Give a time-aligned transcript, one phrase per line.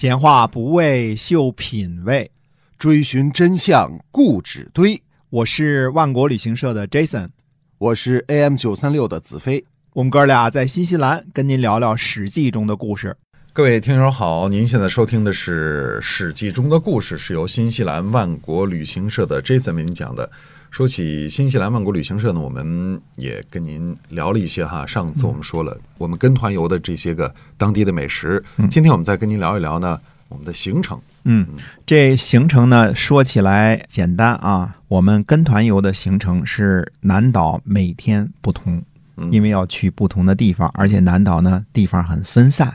[0.00, 2.30] 闲话不为秀品味，
[2.78, 4.98] 追寻真相固执堆。
[5.28, 7.28] 我是万国旅行社的 Jason，
[7.76, 9.62] 我是 AM 九三六的子飞。
[9.92, 13.14] 我们哥俩在新西兰跟您聊聊《史记》中的故事。
[13.52, 20.30] 各位听友好，您现在收听的是《史记》中的故事，是由新西兰万国旅行社的 Jason 为您讲的。
[20.70, 24.86] 说起新西兰万国旅行社呢，我们也跟您聊了一些哈。
[24.86, 28.42] 上次我们说了，我们跟团游的这些个当地的美食。
[28.70, 30.98] 今天我们再跟您聊一聊呢，我们的行程。
[31.24, 31.46] 嗯，
[31.84, 38.80] 这行程呢，说起来简单啊，我们跟团游的行程是南岛每天不同，
[39.30, 42.72] 因为要去不同的地方，而且南岛呢地方很分散。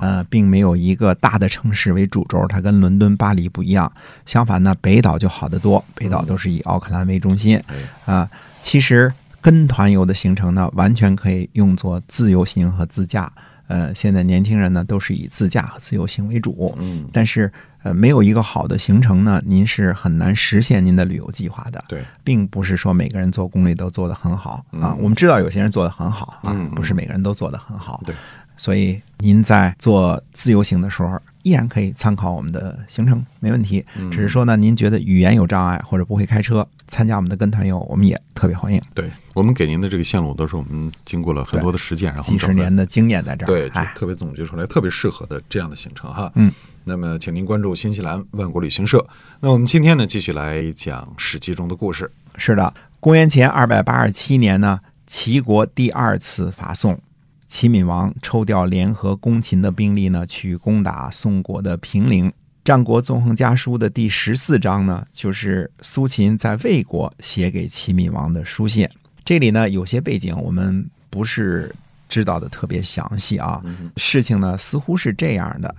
[0.00, 3.90] 呃，并没有一个大的城市为主轴，它跟伦敦、巴黎不一样。
[4.24, 7.60] 相反呢，北岛就好得多，北岛都是以奥克兰为中心。
[8.04, 8.28] 啊，
[8.60, 13.30] 其实跟团游的行程呢，完全可以用作自由行和自驾。
[13.68, 16.74] 呃，现在年轻人呢，都是以自驾和自由行为主。
[16.78, 17.50] 嗯，但是
[17.82, 21.82] 呃，没有一个好的行程呢，您是很难实现您的旅游计划的。
[21.86, 24.96] 对，并不是说每个人做攻略都做得很好啊。
[24.98, 28.02] 我们知道有些人做得很好啊，不是每个人都做得很好。
[28.04, 28.14] 对。
[28.56, 31.16] 所以您在做自由行的时候，
[31.48, 33.82] 依然可以参考我们的行程，没问题。
[34.10, 38.80] 只是说呢，您觉得语言有障碍或者不会开车，参加我们的跟团游，我们也特别欢迎。
[38.92, 46.30] 对我们给您的这个线路都是我们经过了很多的实践，然后几十年的经验在这儿，对，特别总结出来特别适合的这样的行程哈。
[46.34, 46.52] 嗯，
[46.84, 49.06] 那么请您关注新西兰万国旅行社。
[49.40, 52.10] 那我们今天呢，继续来讲《史记》中的故事。
[52.36, 57.00] 是的，公元前二百八十七年呢，齐国第二次伐宋。
[57.48, 62.28] 齐闵王抽调联合攻秦的兵力呢，去攻打宋国的平陵。
[62.62, 68.86] 《战国纵横家书》的第十四章呢，就是苏秦在魏国写给齐闵王的书信。
[69.24, 71.74] 这里呢，有些背景我们不是
[72.10, 73.62] 知道的特别详细啊。
[73.96, 75.74] 事情呢，似乎是这样的：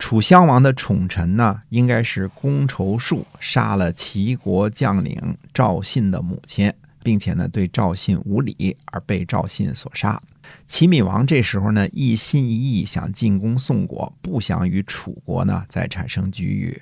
[0.00, 10.20] 楚襄王的宠臣呢，应该是公仇术杀了齐国将领赵信的母亲，并且呢，对赵信无礼而被赵信所杀。
[10.66, 16.76] 齐闵王这时候呢，一心一意想进攻宋国，不想与楚国呢再产生龃龉，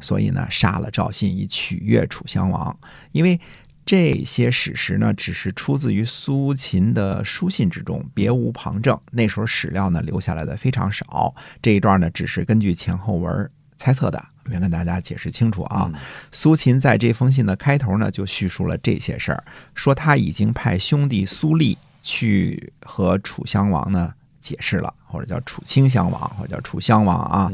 [0.00, 2.76] 所以呢杀了赵信以取悦楚襄王。
[3.12, 3.40] 因为
[3.86, 8.98] 这些史实呢，只是出自于苏秦的书信之中，别无旁证。
[9.12, 14.33] 那时候史料呢留下来的非常少，这一段呢只是根据前后文猜测的。
[14.50, 15.90] 先跟大家解释清楚啊，
[16.32, 19.44] 苏秦在这封信的开头呢就叙述了这些事儿，
[19.74, 21.76] 说他已经派兄弟苏厉。
[22.06, 27.50] 去和楚襄王呢解释了，或者叫楚顷襄王，或者叫楚襄王啊，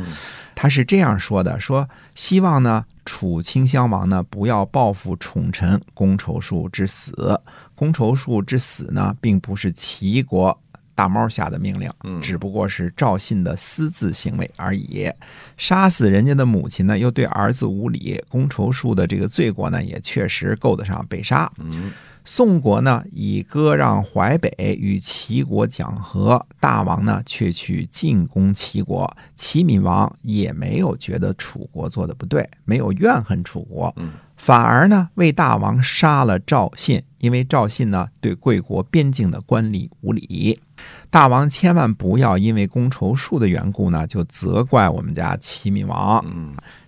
[0.56, 7.40] 他是这样说的：说希望呢楚顷襄王呢不要报复宠臣公仇术之死。
[7.76, 10.60] 公仇术之死呢，并不是齐国
[11.00, 11.90] 大猫下的命令，
[12.20, 15.10] 只不过是赵信的私自行为而已。
[15.56, 21.50] 杀死人家的母亲呢，又对儿子无礼，公仇术的这个罪过呢，也确实够得上被杀。
[22.22, 29.10] 宋国呢，以割让淮北与齐国讲和，大王呢却去进攻齐国。
[29.34, 33.94] 齐闵王也没有觉得楚国做的不对，没有怨恨楚国，
[34.36, 40.60] 反而呢为大王杀了赵信，因为赵信呢对贵国边境的官吏无礼。
[41.08, 46.24] 大王千万不要因为公仇术的缘故呢，就责怪我们家齐闵王。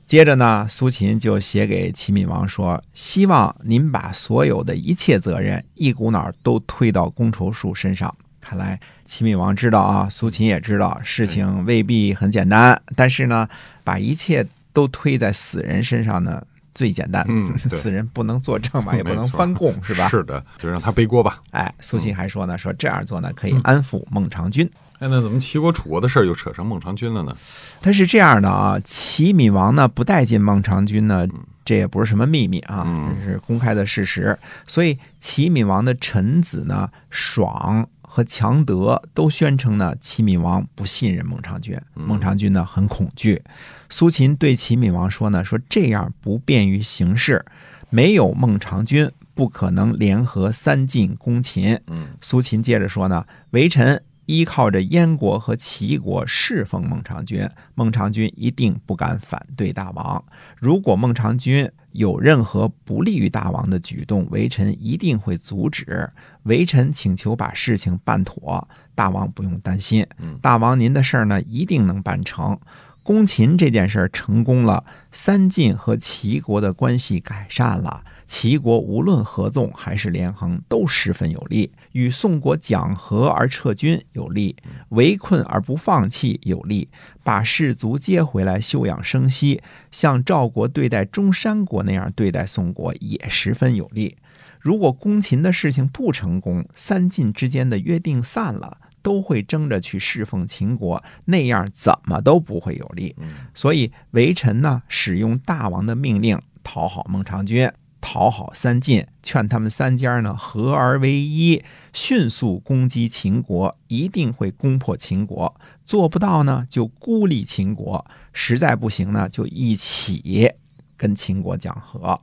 [0.04, 13.48] 接着呢，苏秦就写给齐闵王说：“希望您把所有的一切责任一股脑都推到公仇术身上。”看来齐闵王知道啊，苏秦也知道事情未必很简单，但是呢，
[13.84, 16.44] 把一切都推在死人身上呢，
[16.74, 17.24] 最简单。
[17.28, 20.08] 嗯， 死人不能作证嘛，也不能翻供，是吧？
[20.08, 21.40] 是的，就让他背锅吧。
[21.50, 24.68] 哎，苏秦还说呢，说这样做呢，可以安抚孟尝君。
[24.98, 27.36] 哎那怎么齐国楚国的事儿又扯上孟尝君了呢？
[27.80, 31.26] 他是这样的啊，齐闵王呢不待见孟尝君呢，
[31.64, 32.86] 这也不是什么秘密啊，
[33.18, 34.38] 这是公开的事实。
[34.64, 37.84] 所以齐闵王的臣子呢，爽
[38.14, 43.42] 和强德都宣称呢，齐闵王不信任孟尝君，孟尝君呢很恐惧。
[43.88, 47.42] 苏秦对齐闵王说呢，说这样不便于行事，
[47.88, 51.80] 没有孟尝君，不可能联合三晋攻秦。
[51.86, 54.02] 嗯，苏秦接着说呢，微臣。
[54.26, 60.24] 依靠着燕国和齐国侍奉孟尝君，孟尝君一定不敢反对大王。
[60.56, 66.08] 如果孟尝君有任何不利于大王的举动，微臣一定会阻止。
[66.44, 70.06] 微臣请求把事情办妥，大王不用担心。
[70.40, 72.58] 大王您的事儿呢，一定能办成。
[73.02, 78.04] 攻秦这件事儿成功了，三晋和齐国的关系改善了。
[78.24, 84.56] 齐国无论合纵还是连横都十分有利，与宋国讲和而撤军有利，
[84.90, 86.88] 围困而不放弃有利，
[87.22, 89.60] 把士卒接回来休养生息，
[89.90, 94.16] 像赵国对待中山国那样对待宋国也十分有利。
[94.60, 98.78] 如果攻秦的事情不成功，三晋之间的约定散了。
[99.02, 103.14] 都会争着去侍奉秦国，那样怎么都不会有利。
[103.52, 107.70] 所以微臣呢，使用大王的命令，讨好孟尝君，
[108.00, 111.62] 讨好三晋，劝他们三家呢合而为一，
[111.92, 115.54] 迅速攻击秦国，一定会攻破秦国。
[115.84, 120.50] 做不到呢，就孤立秦国；实在不行呢，就一起
[120.96, 122.20] 跟秦国讲和，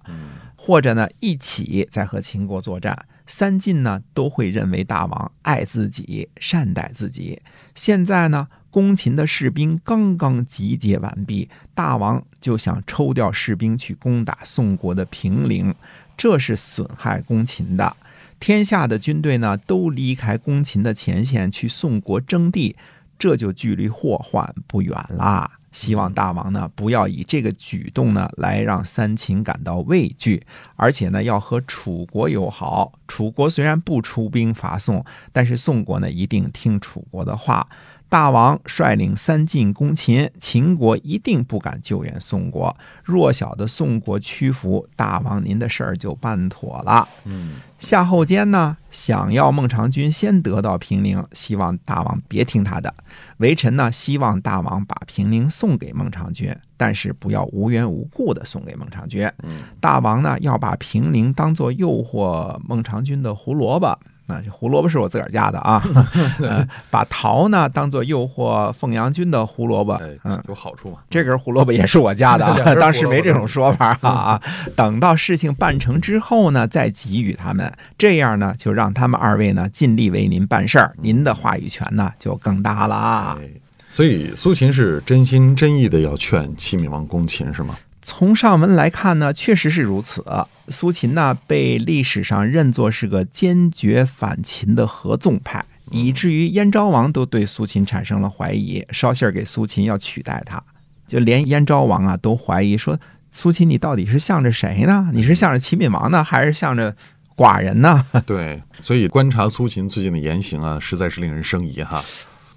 [0.55, 3.05] 或者呢，一起再和秦国作战。
[3.29, 7.39] 三晋呢都会认为大王爱自己、善待自己。
[7.75, 15.73] 现在呢，攻秦的士兵刚刚集结完毕，大王就想抽调士兵去攻打宋国的平陵，
[16.17, 17.95] 这是损害攻秦的。
[18.39, 22.75] 天下的军队呢都离开攻秦的前线去宋国征地，
[23.19, 25.58] 这就距离祸患不远啦。
[25.71, 30.45] 希望大王呢不要以这个举动呢来让三秦感到畏惧，
[30.75, 32.94] 而且呢要和楚国友好。
[33.07, 37.68] 楚国虽然不出兵伐宋，但是宋国呢一定听楚国的话。
[38.09, 42.75] 大王率领三晋攻秦，秦国一定不敢救援宋国。
[43.03, 47.07] 弱小的宋国屈服，大王您的事儿就办妥了。
[47.25, 52.91] 嗯，夏侯坚呢，想要孟尝君先得到平陵，希望大王别听他的。
[53.38, 59.31] 微臣呢，希望大王把平陵送给孟尝君，但是不要无缘无故的送给孟尝君。
[59.79, 63.95] 大王呢，要把平陵当做诱惑孟尝君的胡萝卜。
[64.29, 65.83] 啊，这胡萝卜是我自个儿家的啊。
[66.39, 69.99] 呃把桃呢当做诱惑凤阳君的胡萝卜，
[70.47, 70.97] 有好处嘛。
[71.09, 72.45] 这根胡萝卜也是我家的
[72.79, 74.41] 当时没这种说法啊。
[74.75, 83.37] 等到事情办成之后呢，再给予他们，这样呢，就让他们二位呢尽力为您办事儿，您的话语权呢就更大了啊。
[83.41, 83.49] 哎，
[83.91, 87.75] 所以苏秦是真心真意的要劝齐闵王攻秦，是吗？
[88.09, 90.25] 从上文来看呢，确实是如此。
[90.69, 100.59] 苏秦呢，被历史上认作是个坚决反秦的合纵派，以至于燕昭王都对苏秦产生了怀疑，捎信儿给苏秦要取代他。
[101.07, 105.11] 就连燕昭王啊，都怀疑说，苏秦你到底是向着谁呢？
[105.13, 106.95] 你是向着齐闵王呢，还是向着
[107.35, 108.03] 寡人呢？
[108.25, 112.03] 对，所以观察苏秦最近的言行啊，实在是令人生疑哈。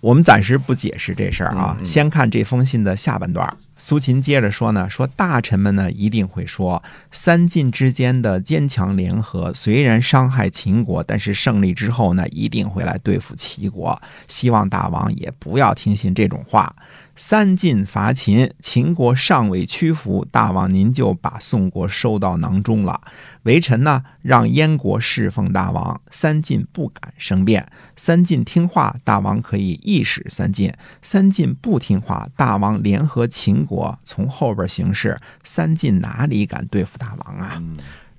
[0.01, 3.55] 我们暂时不解释这事儿啊，嗯嗯先看这封信的下半段儿。
[3.77, 14.01] 苏秦接着说呢，说大臣们呢一定会说，三晋之间的坚强联合虽然伤害秦国，但是胜利之后呢，一定会来对付齐国。
[14.29, 16.75] 希望大王也不要听信这种话。
[17.15, 22.99] 三晋伐秦，秦国尚未屈服，大王您就把宋国收到囊中了。
[23.43, 27.69] 微臣呢，让燕国侍奉大王，三晋不敢生变。
[27.97, 30.73] 三晋听话，大王可以意使三晋；
[31.03, 37.63] 三晋不听话，大王联合秦国从后边行事，三晋哪里敢对付大王啊？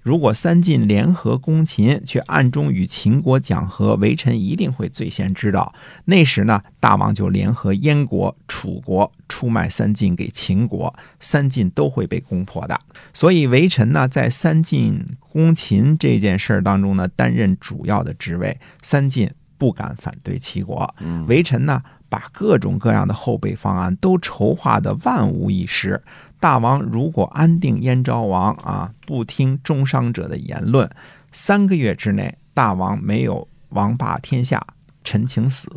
[0.01, 5.73] 如果三晋联合攻秦，却暗中与秦国讲和，微臣一定会最先知道。
[6.03, 12.77] 那时呢，大王就联合燕国、楚国出卖三晋给秦国，三晋都会被攻破的。
[13.13, 18.59] 所以微臣呢，在三晋攻秦这件事儿当中呢，担任主要的职位。
[18.81, 20.93] 三晋不敢反对齐国，
[21.29, 21.81] 微臣呢，
[22.13, 25.99] 把各种各样的后备方案都筹划的万无一失。
[26.39, 30.87] 大王如果安定燕昭王啊，不听中伤者的言论，
[31.31, 34.63] 三个月之内，大王没有王霸天下，
[35.03, 35.67] 臣请死。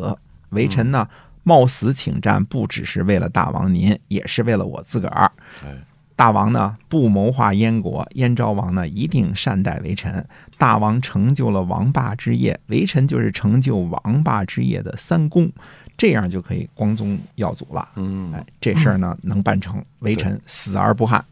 [0.50, 1.08] 微臣呢，
[1.42, 5.32] 冒死请战，不只是为了大王您，也是为了我自个儿。
[5.64, 5.74] 哎，
[6.16, 10.26] 大王呢不谋划燕国，燕昭王呢一定善待微臣。
[10.56, 15.52] 大王成就了王霸之业，微臣就是成就王霸之业的三公，
[15.94, 17.86] 这样就可以光宗耀祖了。
[17.96, 21.22] 嗯，哎，这事儿呢能办成，微臣死而不憾。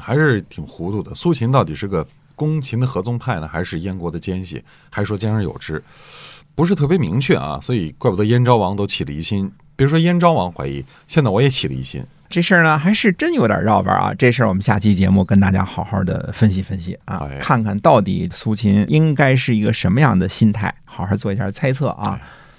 [0.00, 1.14] 还是挺糊涂的。
[1.14, 2.04] 苏秦到底是个
[2.34, 5.80] 公秦的合纵派呢，还是燕国的奸细，还是说兼而有之？
[6.56, 9.52] 不是特别明确啊，所以怪不得燕昭王都起了疑心。
[9.76, 12.02] 别说燕昭王怀疑，现在我也起了疑心。
[12.28, 14.12] 这事儿呢还是真有点绕弯啊。
[14.18, 22.18] 这事儿我们下期节目跟大家好好的分析分析啊哎，看看到底苏秦应该是一个什么样的心态，好好做一下猜测啊。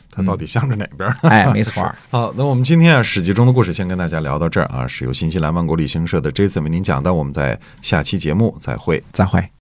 [0.09, 1.09] 他到底向着哪边？
[1.21, 1.93] 哎，没错儿。
[2.09, 9.03] 好，那我们今天啊，《史记》中的故事先跟大家聊到这儿啊，是由新西兰万国旅行社的 Jason 为您讲的，我们在下期节目再会。
[9.11, 9.56] 再会。